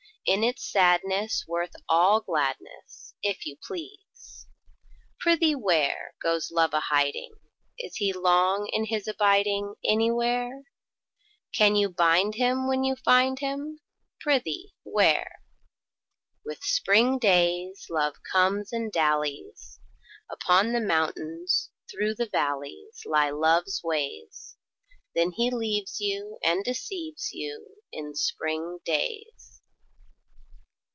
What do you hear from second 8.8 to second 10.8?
his abiding Anywhere?